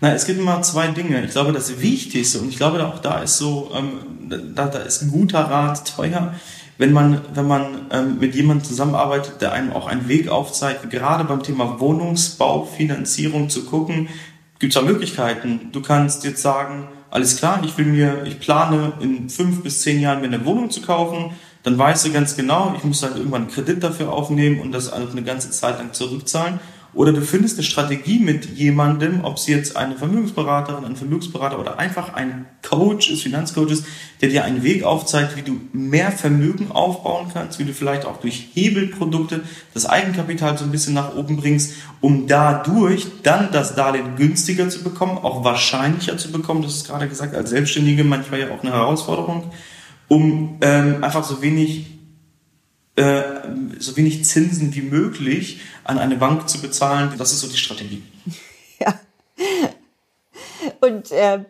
[0.00, 1.22] Na, es gibt immer zwei Dinge.
[1.24, 5.02] Ich glaube, das Wichtigste, und ich glaube auch da ist so, ähm, da, da ist
[5.02, 6.34] ein guter Rat teuer
[6.80, 11.24] wenn man, wenn man ähm, mit jemandem zusammenarbeitet, der einem auch einen Weg aufzeigt, gerade
[11.24, 14.08] beim Thema Wohnungsbau, Finanzierung zu gucken,
[14.58, 15.68] gibt es da Möglichkeiten.
[15.72, 20.00] Du kannst jetzt sagen, alles klar, ich will mir, ich plane in fünf bis zehn
[20.00, 21.32] Jahren mir eine Wohnung zu kaufen,
[21.64, 24.90] dann weißt du ganz genau, ich muss halt irgendwann einen Kredit dafür aufnehmen und das
[24.90, 26.60] eine ganze Zeit lang zurückzahlen.
[26.92, 31.78] Oder du findest eine Strategie mit jemandem, ob es jetzt eine Vermögensberaterin, ein Vermögensberater oder
[31.78, 33.84] einfach ein Coach ist, Finanzcoach ist,
[34.20, 38.16] der dir einen Weg aufzeigt, wie du mehr Vermögen aufbauen kannst, wie du vielleicht auch
[38.16, 44.16] durch Hebelprodukte das Eigenkapital so ein bisschen nach oben bringst, um dadurch dann das Darlehen
[44.16, 46.62] günstiger zu bekommen, auch wahrscheinlicher zu bekommen.
[46.62, 49.52] Das ist gerade gesagt, als Selbstständige manchmal ja auch eine Herausforderung,
[50.08, 51.99] um ähm, einfach so wenig
[52.96, 53.22] äh,
[53.78, 57.12] so wenig Zinsen wie möglich an eine Bank zu bezahlen.
[57.18, 58.02] Das ist so die Strategie.
[58.82, 58.94] Ja.
[60.80, 61.44] Und äh,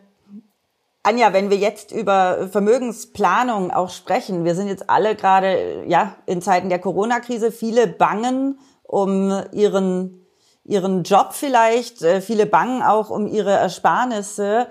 [1.05, 6.43] Anja, wenn wir jetzt über Vermögensplanung auch sprechen, wir sind jetzt alle gerade ja in
[6.43, 10.21] Zeiten der Corona-Krise, viele bangen um ihren
[10.65, 14.69] ihren Job vielleicht, äh, viele bangen auch um ihre Ersparnisse.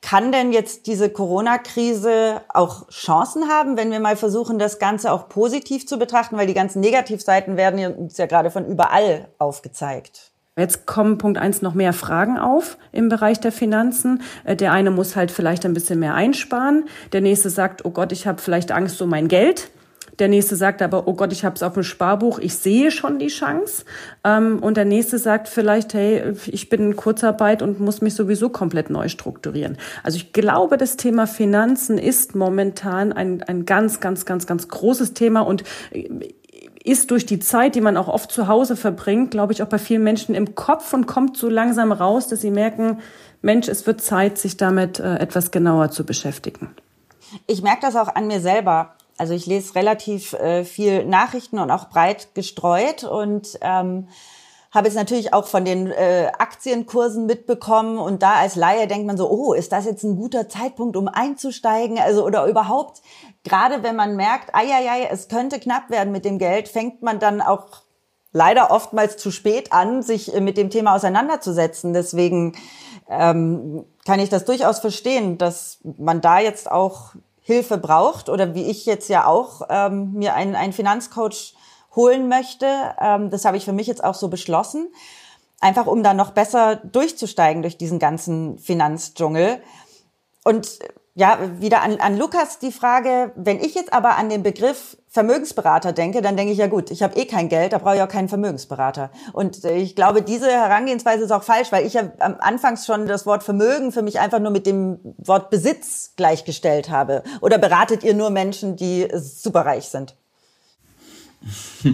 [0.00, 5.28] Kann denn jetzt diese Corona-Krise auch Chancen haben, wenn wir mal versuchen, das Ganze auch
[5.28, 10.32] positiv zu betrachten, weil die ganzen Negativseiten werden uns ja gerade von überall aufgezeigt.
[10.56, 14.22] Jetzt kommen Punkt eins noch mehr Fragen auf im Bereich der Finanzen.
[14.44, 16.88] Äh, der eine muss halt vielleicht ein bisschen mehr einsparen.
[17.12, 19.70] Der nächste sagt, oh Gott, ich habe vielleicht Angst um mein Geld.
[20.18, 23.18] Der nächste sagt aber, oh Gott, ich habe es auf dem Sparbuch, ich sehe schon
[23.18, 23.84] die Chance.
[24.24, 28.48] Ähm, und der nächste sagt vielleicht, hey, ich bin in Kurzarbeit und muss mich sowieso
[28.48, 29.76] komplett neu strukturieren.
[30.02, 35.14] Also ich glaube, das Thema Finanzen ist momentan ein, ein ganz, ganz, ganz, ganz großes
[35.14, 36.08] Thema und äh,
[36.84, 39.78] ist durch die Zeit, die man auch oft zu Hause verbringt, glaube ich, auch bei
[39.78, 43.00] vielen Menschen im Kopf und kommt so langsam raus, dass sie merken,
[43.42, 46.74] Mensch, es wird Zeit, sich damit äh, etwas genauer zu beschäftigen.
[47.46, 48.94] Ich merke das auch an mir selber.
[49.18, 54.08] Also ich lese relativ äh, viel Nachrichten und auch breit gestreut und ähm,
[54.70, 59.16] habe es natürlich auch von den äh, Aktienkursen mitbekommen und da als Laie denkt man
[59.16, 61.98] so, oh, ist das jetzt ein guter Zeitpunkt, um einzusteigen?
[61.98, 63.02] Also oder überhaupt,
[63.44, 67.02] gerade wenn man merkt, ai, ai, ai, es könnte knapp werden mit dem Geld, fängt
[67.02, 67.82] man dann auch
[68.32, 71.94] leider oftmals zu spät an, sich äh, mit dem Thema auseinanderzusetzen.
[71.94, 72.54] Deswegen
[73.08, 77.14] ähm, kann ich das durchaus verstehen, dass man da jetzt auch
[77.48, 81.54] Hilfe braucht oder wie ich jetzt ja auch ähm, mir einen, einen Finanzcoach
[81.96, 82.66] holen möchte.
[83.00, 84.92] Ähm, das habe ich für mich jetzt auch so beschlossen.
[85.58, 89.62] Einfach um da noch besser durchzusteigen durch diesen ganzen Finanzdschungel.
[90.44, 90.78] Und
[91.18, 95.92] ja, wieder an, an Lukas die Frage, wenn ich jetzt aber an den Begriff Vermögensberater
[95.92, 98.08] denke, dann denke ich, ja gut, ich habe eh kein Geld, da brauche ich auch
[98.08, 99.10] keinen Vermögensberater.
[99.32, 103.06] Und äh, ich glaube, diese Herangehensweise ist auch falsch, weil ich ja am Anfangs schon
[103.06, 107.24] das Wort Vermögen für mich einfach nur mit dem Wort Besitz gleichgestellt habe.
[107.40, 110.14] Oder beratet ihr nur Menschen, die superreich sind?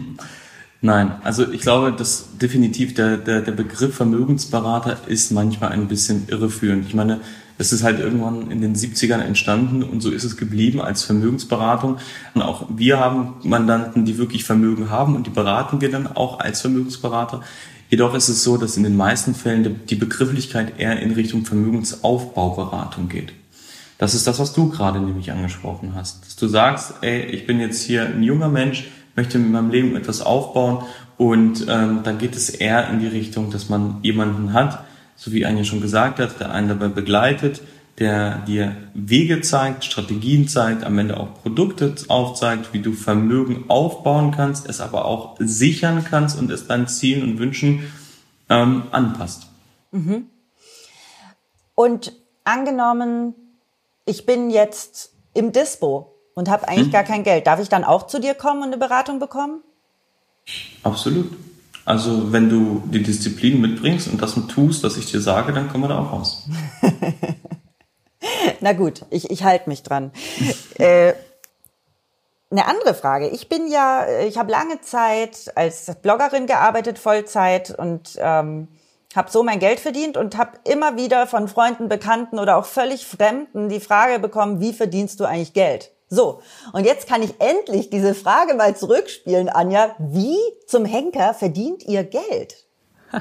[0.83, 6.29] Nein, also ich glaube, dass definitiv der, der, der Begriff Vermögensberater ist manchmal ein bisschen
[6.29, 6.87] irreführend.
[6.87, 7.23] Ich meine,
[7.57, 11.99] es ist halt irgendwann in den 70ern entstanden und so ist es geblieben als Vermögensberatung.
[12.35, 16.41] Und auch wir haben Mandanten, die wirklich Vermögen haben und die beraten wir dann auch
[16.41, 17.43] als Vermögensberater.
[17.91, 23.09] Jedoch ist es so, dass in den meisten Fällen die Begrifflichkeit eher in Richtung Vermögensaufbauberatung
[23.09, 23.33] geht.
[23.99, 26.27] Das ist das, was du gerade nämlich angesprochen hast.
[26.27, 29.95] Dass du sagst, ey, ich bin jetzt hier ein junger Mensch, möchte mit meinem Leben
[29.95, 30.85] etwas aufbauen
[31.17, 34.85] und ähm, dann geht es eher in die Richtung, dass man jemanden hat,
[35.17, 37.63] so wie Anja schon gesagt hat, der einen dabei begleitet,
[37.99, 44.33] der dir Wege zeigt, Strategien zeigt, am Ende auch Produkte aufzeigt, wie du Vermögen aufbauen
[44.33, 47.85] kannst, es aber auch sichern kannst und es deinen Zielen und Wünschen
[48.49, 49.47] ähm, anpasst.
[49.93, 50.27] Mhm.
[51.77, 53.35] Und angenommen,
[54.07, 56.93] ich bin jetzt im Dispo und habe eigentlich hm?
[56.93, 57.47] gar kein Geld.
[57.47, 59.63] Darf ich dann auch zu dir kommen und eine Beratung bekommen?
[60.83, 61.33] Absolut.
[61.85, 65.85] Also wenn du die Disziplin mitbringst und das tust, was ich dir sage, dann kommen
[65.85, 66.49] wir da auch raus.
[68.61, 70.11] Na gut, ich, ich halte mich dran.
[70.79, 71.13] äh,
[72.51, 73.29] eine andere Frage.
[73.29, 78.69] Ich bin ja, ich habe lange Zeit als Bloggerin gearbeitet, Vollzeit und ähm,
[79.15, 83.07] habe so mein Geld verdient und habe immer wieder von Freunden, Bekannten oder auch völlig
[83.07, 85.91] Fremden die Frage bekommen, wie verdienst du eigentlich Geld?
[86.15, 86.41] So,
[86.73, 89.97] und jetzt kann ich endlich diese Frage mal zurückspielen, Anja.
[89.99, 92.64] Wie zum Henker verdient ihr Geld?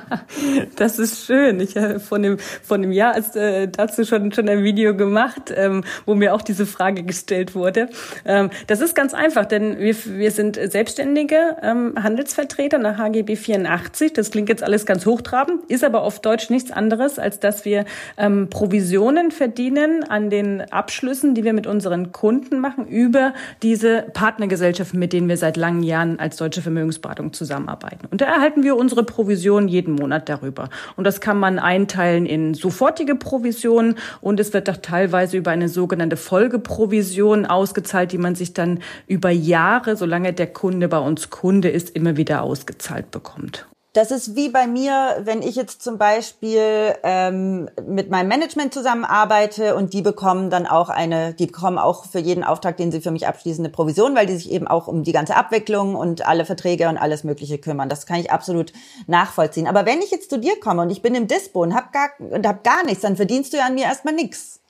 [0.75, 1.59] Das ist schön.
[1.59, 5.53] Ich habe von dem von dem Jahr als, äh, dazu schon schon ein Video gemacht,
[5.55, 7.89] ähm, wo mir auch diese Frage gestellt wurde.
[8.25, 14.13] Ähm, das ist ganz einfach, denn wir wir sind selbstständige ähm, Handelsvertreter nach HGB 84.
[14.13, 17.85] Das klingt jetzt alles ganz hochtrabend, ist aber auf Deutsch nichts anderes, als dass wir
[18.17, 24.99] ähm, Provisionen verdienen an den Abschlüssen, die wir mit unseren Kunden machen über diese Partnergesellschaften,
[24.99, 28.07] mit denen wir seit langen Jahren als deutsche Vermögensberatung zusammenarbeiten.
[28.09, 30.69] Und da erhalten wir unsere Provision jeden jeden Monat darüber.
[30.95, 35.69] Und das kann man einteilen in sofortige Provisionen und es wird auch teilweise über eine
[35.69, 41.69] sogenannte Folgeprovision ausgezahlt, die man sich dann über Jahre, solange der Kunde bei uns Kunde
[41.69, 43.67] ist, immer wieder ausgezahlt bekommt.
[43.93, 49.75] Das ist wie bei mir, wenn ich jetzt zum Beispiel ähm, mit meinem Management zusammenarbeite
[49.75, 53.11] und die bekommen dann auch eine, die bekommen auch für jeden Auftrag, den sie für
[53.11, 56.45] mich abschließen, eine Provision, weil die sich eben auch um die ganze Abwicklung und alle
[56.45, 57.87] Verträge und alles Mögliche kümmern.
[57.87, 58.73] Das kann ich absolut
[59.05, 59.67] nachvollziehen.
[59.67, 62.09] Aber wenn ich jetzt zu dir komme und ich bin im Dispo und hab gar,
[62.17, 64.62] und hab gar nichts, dann verdienst du ja an mir erstmal nichts.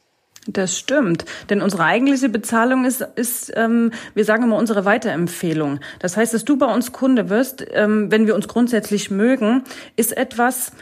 [0.47, 5.79] Das stimmt, denn unsere eigentliche Bezahlung ist, ist ähm, wir sagen immer unsere Weiterempfehlung.
[5.99, 9.63] Das heißt, dass du bei uns Kunde wirst, ähm, wenn wir uns grundsätzlich mögen,
[9.95, 10.73] ist etwas,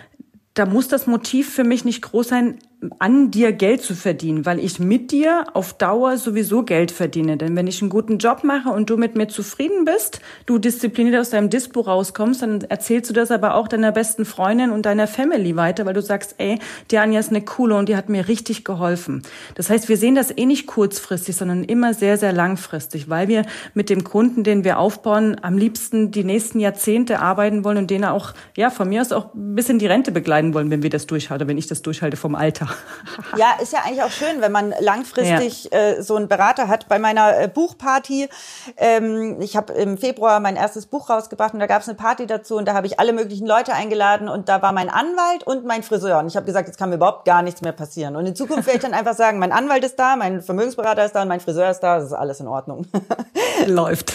[0.56, 2.58] da muss das Motiv für mich nicht groß sein,
[2.98, 7.38] an dir Geld zu verdienen, weil ich mit dir auf Dauer sowieso Geld verdiene.
[7.38, 11.20] Denn wenn ich einen guten Job mache und du mit mir zufrieden bist, du diszipliniert
[11.20, 15.06] aus deinem Dispo rauskommst, dann erzählst du das aber auch deiner besten Freundin und deiner
[15.06, 16.58] Family weiter, weil du sagst, ey,
[16.89, 19.22] die Anja ist eine coole und die hat mir richtig geholfen.
[19.54, 23.46] Das heißt, wir sehen das eh nicht kurzfristig, sondern immer sehr, sehr langfristig, weil wir
[23.76, 28.06] mit dem Kunden, den wir aufbauen, am liebsten die nächsten Jahrzehnte arbeiten wollen und denen
[28.06, 31.06] auch, ja, von mir aus auch ein bisschen die Rente begleiten wollen, wenn wir das
[31.06, 32.71] durchhalten, wenn ich das durchhalte vom Alter.
[33.38, 35.78] ja, ist ja eigentlich auch schön, wenn man langfristig ja.
[35.78, 36.88] äh, so einen Berater hat.
[36.88, 38.30] Bei meiner äh, Buchparty,
[38.78, 42.28] ähm, ich habe im Februar mein erstes Buch rausgebracht und da gab es eine Party
[42.28, 45.66] dazu und da habe ich alle möglichen Leute eingeladen und da war mein Anwalt und
[45.66, 46.20] mein Friseur.
[46.20, 48.16] Und ich habe gesagt, jetzt kann mir überhaupt gar nichts mehr passieren.
[48.16, 51.14] Und in Zukunft werde ich dann einfach sagen, mein Anwalt ist da, mein Vermögensberater ist
[51.14, 52.86] da und mein Friseur ist da, das ist alles in Ordnung.
[53.68, 54.14] Läuft.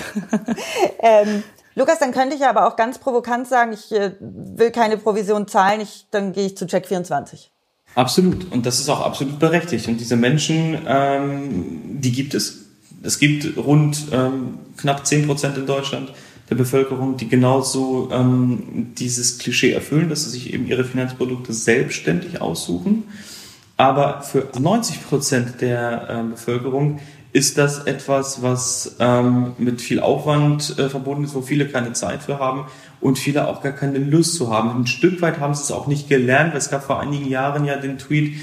[1.01, 1.43] ähm,
[1.75, 5.47] Lukas, dann könnte ich ja aber auch ganz provokant sagen, ich äh, will keine Provision
[5.47, 7.53] zahlen, ich, dann gehe ich zu Check 24.
[7.97, 8.53] Absolut.
[8.53, 9.89] Und das ist auch absolut berechtigt.
[9.89, 12.67] Und diese Menschen, ähm, die gibt es.
[13.03, 16.13] Es gibt rund ähm, knapp zehn Prozent in Deutschland
[16.51, 22.43] der Bevölkerung, die genauso ähm, dieses Klischee erfüllen, dass sie sich eben ihre Finanzprodukte selbstständig
[22.43, 23.05] aussuchen.
[23.79, 27.01] Aber für 90 Prozent der äh, Bevölkerung
[27.37, 32.23] ist das etwas, was ähm, mit viel Aufwand äh, verbunden ist, wo viele keine Zeit
[32.23, 32.65] für haben
[33.03, 34.71] und viele auch gar keine Lust zu haben.
[34.71, 37.67] Ein Stück weit haben sie es auch nicht gelernt, weil es gab vor einigen Jahren
[37.67, 38.37] ja den Tweet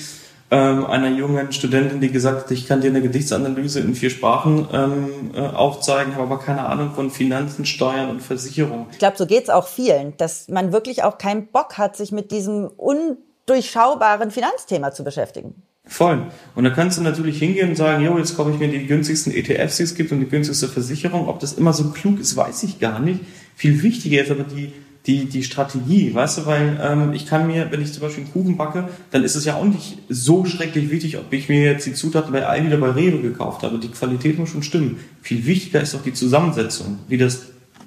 [0.51, 4.67] ähm, einer jungen Studentin, die gesagt hat, ich kann dir eine Gedichtsanalyse in vier Sprachen
[4.71, 8.85] ähm, äh, aufzeigen, habe aber keine Ahnung von Finanzen, Steuern und Versicherung.
[8.91, 12.29] Ich glaube, so geht's auch vielen, dass man wirklich auch keinen Bock hat, sich mit
[12.29, 15.63] diesem undurchschaubaren Finanzthema zu beschäftigen.
[15.85, 16.27] Voll.
[16.55, 19.33] Und da kannst du natürlich hingehen und sagen, jo, jetzt kaufe ich mir die günstigsten
[19.33, 21.27] ETFs, die es gibt und die günstigste Versicherung.
[21.27, 23.19] Ob das immer so klug ist, weiß ich gar nicht.
[23.55, 24.71] Viel wichtiger ist aber die,
[25.05, 28.31] die, die Strategie, weißt du, weil ähm, ich kann mir, wenn ich zum Beispiel einen
[28.31, 31.85] Kuchen backe, dann ist es ja auch nicht so schrecklich wichtig, ob ich mir jetzt
[31.85, 33.77] die Zutaten bei Aldi oder bei Rewe gekauft habe.
[33.77, 34.99] Die Qualität muss schon stimmen.
[35.21, 37.41] Viel wichtiger ist auch die Zusammensetzung, wie das,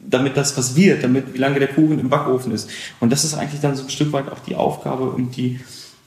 [0.06, 2.68] damit das was wird, damit, wie lange der Kuchen im Backofen ist.
[3.00, 5.58] Und das ist eigentlich dann so ein Stück weit auch die Aufgabe, um die,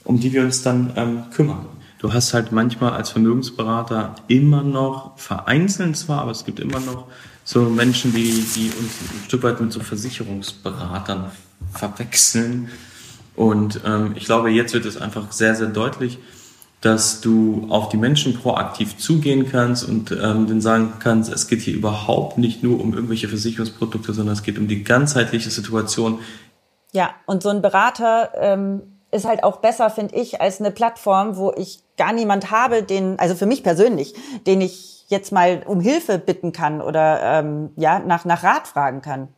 [0.04, 1.66] um die wir uns dann ähm, kümmern
[2.00, 7.06] du hast halt manchmal als Vermögensberater immer noch, vereinzelt zwar, aber es gibt immer noch
[7.44, 11.30] so Menschen, die, die uns ein Stück weit mit so Versicherungsberatern
[11.72, 12.70] verwechseln.
[13.36, 16.18] Und ähm, ich glaube, jetzt wird es einfach sehr, sehr deutlich,
[16.80, 21.60] dass du auf die Menschen proaktiv zugehen kannst und ähm, denen sagen kannst, es geht
[21.60, 26.20] hier überhaupt nicht nur um irgendwelche Versicherungsprodukte, sondern es geht um die ganzheitliche Situation.
[26.92, 31.36] Ja, und so ein Berater ähm, ist halt auch besser, finde ich, als eine Plattform,
[31.36, 34.14] wo ich gar niemand habe, den, also für mich persönlich,
[34.46, 39.02] den ich jetzt mal um Hilfe bitten kann oder ähm, ja nach nach Rat fragen
[39.02, 39.28] kann.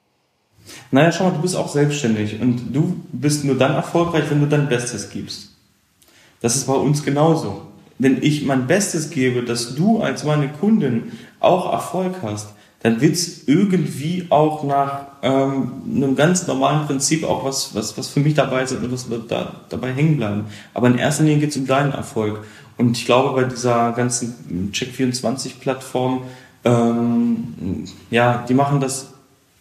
[0.92, 4.46] Naja, schau mal, du bist auch selbstständig und du bist nur dann erfolgreich, wenn du
[4.46, 5.50] dein Bestes gibst.
[6.40, 7.62] Das ist bei uns genauso.
[7.98, 12.50] Wenn ich mein Bestes gebe, dass du als meine Kundin auch Erfolg hast,
[12.82, 18.20] dann wird's irgendwie auch nach ähm, einem ganz normalen Prinzip auch was, was, was für
[18.20, 20.46] mich dabei ist und was wird da, dabei hängen bleiben.
[20.74, 22.44] Aber in erster Linie geht's um deinen Erfolg.
[22.76, 26.24] Und ich glaube, bei dieser ganzen Check24-Plattform,
[26.64, 29.12] ähm, ja, die machen das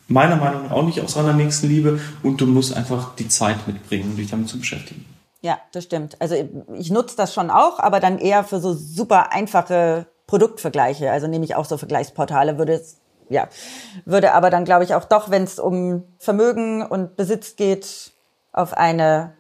[0.07, 4.11] meiner Meinung nach auch nicht aus reiner Nächstenliebe und du musst einfach die Zeit mitbringen,
[4.11, 5.05] um dich damit zu beschäftigen.
[5.41, 6.21] Ja, das stimmt.
[6.21, 6.35] Also
[6.77, 11.11] ich nutze das schon auch, aber dann eher für so super einfache Produktvergleiche.
[11.11, 13.00] Also nehme ich auch so Vergleichsportale, würde es,
[13.31, 13.47] ja,
[14.05, 18.11] würde aber dann glaube ich auch doch, wenn es um Vermögen und Besitz geht,
[18.51, 19.33] auf eine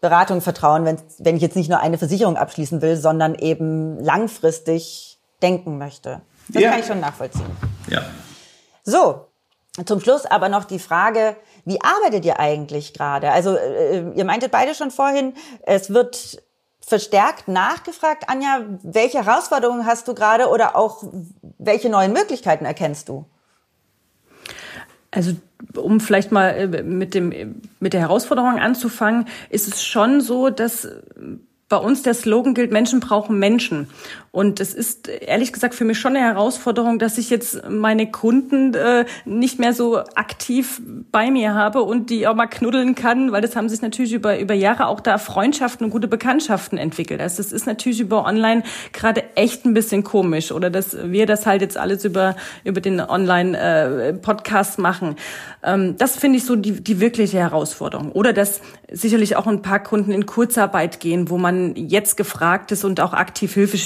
[0.00, 5.18] Beratung vertrauen, wenn, wenn ich jetzt nicht nur eine Versicherung abschließen will, sondern eben langfristig
[5.40, 6.20] denken möchte.
[6.48, 6.70] Das ja.
[6.70, 7.56] kann ich schon nachvollziehen.
[7.88, 8.02] Ja.
[8.82, 9.28] So,
[9.86, 13.30] zum Schluss aber noch die Frage, wie arbeitet ihr eigentlich gerade?
[13.30, 16.42] Also äh, ihr meintet beide schon vorhin, es wird
[16.88, 18.24] verstärkt nachgefragt.
[18.28, 21.04] Anja, welche Herausforderungen hast du gerade oder auch
[21.58, 23.24] welche neuen Möglichkeiten erkennst du?
[25.10, 25.32] Also
[25.76, 30.88] um vielleicht mal äh, mit dem mit der Herausforderung anzufangen, ist es schon so, dass
[31.68, 33.88] bei uns der Slogan gilt, Menschen brauchen Menschen.
[34.34, 38.74] Und es ist ehrlich gesagt für mich schon eine Herausforderung, dass ich jetzt meine Kunden
[38.74, 43.42] äh, nicht mehr so aktiv bei mir habe und die auch mal knuddeln kann, weil
[43.42, 47.20] das haben sich natürlich über, über Jahre auch da Freundschaften und gute Bekanntschaften entwickelt.
[47.20, 51.46] Also das ist natürlich über online gerade echt ein bisschen komisch oder dass wir das
[51.46, 55.14] halt jetzt alles über, über den Online-Podcast äh, machen.
[55.62, 58.10] Ähm, das finde ich so die, die wirkliche Herausforderung.
[58.10, 62.84] Oder dass sicherlich auch ein paar Kunden in Kurzarbeit gehen, wo man jetzt gefragt ist
[62.84, 63.78] und auch aktiv Hilfe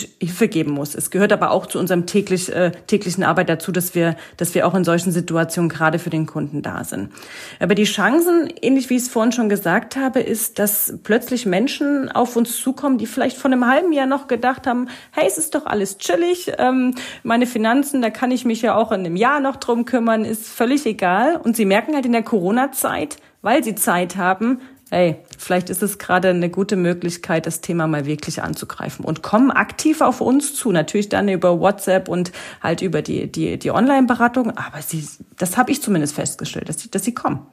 [0.46, 0.94] geben muss.
[0.94, 4.66] Es gehört aber auch zu unserem täglich, äh, täglichen Arbeit dazu, dass wir, dass wir
[4.66, 7.10] auch in solchen Situationen gerade für den Kunden da sind.
[7.58, 12.08] Aber die Chancen, ähnlich wie ich es vorhin schon gesagt habe, ist, dass plötzlich Menschen
[12.12, 15.56] auf uns zukommen, die vielleicht vor einem halben Jahr noch gedacht haben, hey, es ist
[15.56, 19.40] doch alles chillig, ähm, meine Finanzen, da kann ich mich ja auch in einem Jahr
[19.40, 21.36] noch drum kümmern, ist völlig egal.
[21.36, 25.98] Und sie merken halt in der Corona-Zeit, weil sie Zeit haben, hey, vielleicht ist es
[25.98, 30.72] gerade eine gute Möglichkeit, das Thema mal wirklich anzugreifen und kommen aktiv auf uns zu.
[30.72, 34.56] Natürlich dann über WhatsApp und halt über die, die, die Online-Beratung.
[34.56, 37.46] Aber sie, das habe ich zumindest festgestellt, dass sie, dass sie kommen.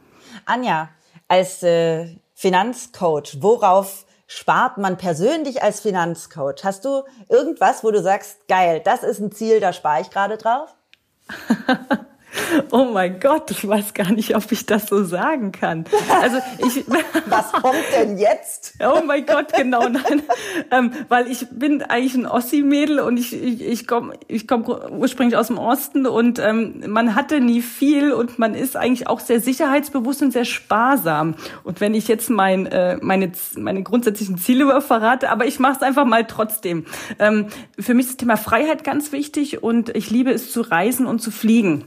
[0.45, 0.89] Anja,
[1.27, 6.63] als äh, Finanzcoach, worauf spart man persönlich als Finanzcoach?
[6.63, 10.37] Hast du irgendwas, wo du sagst, geil, das ist ein Ziel, da spare ich gerade
[10.37, 10.73] drauf?
[12.71, 15.85] Oh mein Gott, ich weiß gar nicht, ob ich das so sagen kann.
[16.21, 16.85] Also ich.
[17.27, 18.75] Was kommt denn jetzt?
[18.79, 20.23] Oh mein Gott, genau, nein.
[20.71, 25.37] Ähm, weil ich bin eigentlich ein Ossi-Mädel und ich, ich, ich komme ich komm ursprünglich
[25.37, 29.39] aus dem Osten und ähm, man hatte nie viel und man ist eigentlich auch sehr
[29.39, 31.35] sicherheitsbewusst und sehr sparsam.
[31.63, 35.81] Und wenn ich jetzt mein, äh, meine, meine grundsätzlichen Ziele verrate, aber ich mache es
[35.81, 36.85] einfach mal trotzdem.
[37.19, 37.47] Ähm,
[37.79, 41.19] für mich ist das Thema Freiheit ganz wichtig und ich liebe es zu reisen und
[41.19, 41.85] zu fliegen.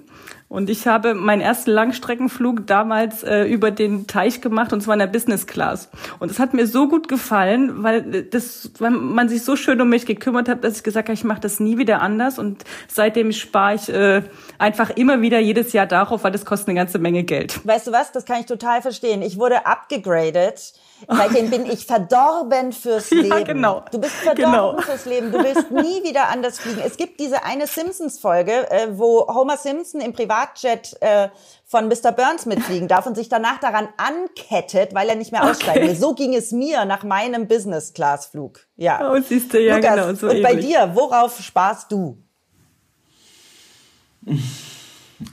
[0.49, 5.01] Und ich habe meinen ersten Langstreckenflug damals äh, über den Teich gemacht und zwar in
[5.01, 5.91] der Business Class.
[6.21, 9.91] Und es hat mir so gut gefallen, weil das, weil man sich so schön um
[9.91, 12.39] mich gekümmert hat, dass ich gesagt habe, ich mache das nie wieder anders.
[12.39, 14.23] Und seitdem spare ich äh,
[14.59, 17.61] einfach immer wieder jedes Jahr darauf, weil das kostet eine ganze Menge Geld.
[17.67, 18.13] Weißt du was?
[18.13, 19.21] Das kann ich total verstehen.
[19.21, 20.73] Ich wurde abgegradet
[21.07, 23.29] Seitdem bin ich verdorben fürs Leben.
[23.29, 23.85] Ja, genau.
[23.93, 24.81] Du bist verdorben genau.
[24.81, 25.31] fürs Leben.
[25.31, 26.81] Du willst nie wieder anders fliegen.
[26.85, 31.29] Es gibt diese eine Simpsons-Folge, äh, wo Homer Simpson im Privatjet äh,
[31.67, 32.13] von Mr.
[32.13, 35.89] Burns mitfliegen darf und sich danach daran ankettet, weil er nicht mehr aussteigen okay.
[35.89, 35.97] will.
[35.97, 38.61] So ging es mir nach meinem Business-Class-Flug.
[38.77, 39.13] Ja.
[39.13, 40.15] Oh, siehst du, ja, Lukas, genau.
[40.15, 42.19] So und bei dir, worauf sparst du?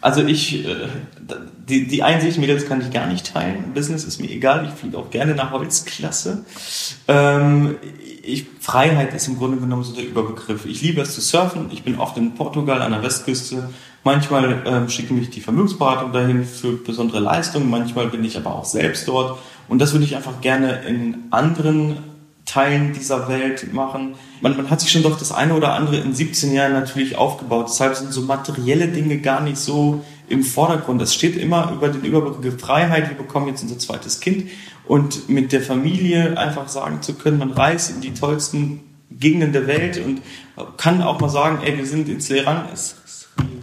[0.02, 0.88] Also ich, äh,
[1.70, 3.74] die, die Einsicht, Mädels, kann ich gar nicht teilen.
[3.74, 6.44] Business ist mir egal, ich fliege auch gerne nach Holzklasse.
[7.08, 7.76] Ähm,
[8.24, 10.66] ich, Freiheit ist im Grunde genommen so der Überbegriff.
[10.66, 13.70] Ich liebe es zu surfen, ich bin oft in Portugal an der Westküste.
[14.04, 18.66] Manchmal ähm, schicken mich die Vermögensberatung dahin für besondere Leistungen, manchmal bin ich aber auch
[18.66, 19.40] selbst dort.
[19.68, 21.98] Und das würde ich einfach gerne in anderen
[22.46, 24.16] Teilen dieser Welt machen.
[24.42, 27.68] Man, man hat sich schon doch das eine oder andere in 17 Jahren natürlich aufgebaut.
[27.70, 31.02] Deshalb sind so materielle Dinge gar nicht so im Vordergrund.
[31.02, 33.10] Es steht immer über den Überbegriff Freiheit.
[33.10, 34.50] Wir bekommen jetzt unser zweites Kind
[34.88, 38.82] und mit der Familie einfach sagen zu können, man reist in die tollsten
[39.12, 40.22] Gegenden der Welt und
[40.78, 42.42] kann auch mal sagen, ey, wir sind in Sri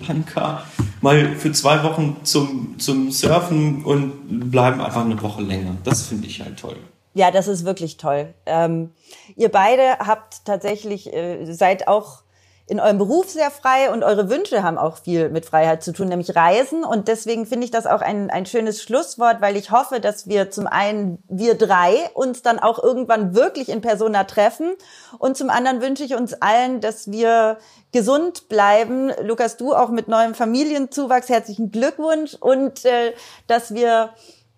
[0.06, 0.64] Lanka
[1.00, 5.76] mal für zwei Wochen zum, zum Surfen und bleiben einfach eine Woche länger.
[5.84, 6.76] Das finde ich halt toll.
[7.14, 8.32] Ja, das ist wirklich toll.
[8.46, 8.92] Ähm,
[9.36, 12.22] ihr beide habt tatsächlich, äh, seid auch
[12.66, 16.08] in eurem Beruf sehr frei und eure Wünsche haben auch viel mit Freiheit zu tun,
[16.08, 16.84] nämlich Reisen.
[16.84, 20.50] Und deswegen finde ich das auch ein, ein schönes Schlusswort, weil ich hoffe, dass wir
[20.50, 24.72] zum einen, wir drei, uns dann auch irgendwann wirklich in Persona treffen.
[25.18, 27.58] Und zum anderen wünsche ich uns allen, dass wir
[27.92, 29.10] gesund bleiben.
[29.22, 32.34] Lukas, du auch mit neuem Familienzuwachs, herzlichen Glückwunsch.
[32.40, 33.12] Und äh,
[33.48, 34.10] dass wir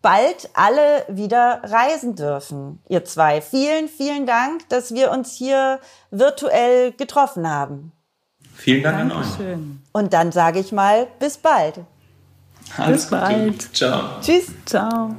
[0.04, 3.40] bald alle wieder reisen dürfen, ihr zwei.
[3.40, 5.80] Vielen, vielen Dank, dass wir uns hier
[6.10, 7.90] virtuell getroffen haben.
[8.54, 9.52] Vielen Dank Dankeschön.
[9.54, 10.02] an euch.
[10.02, 11.80] Und dann sage ich mal, bis bald.
[12.76, 13.74] Alles bis bald.
[13.74, 14.20] Ciao.
[14.20, 14.52] Tschüss.
[14.66, 15.16] Ciao.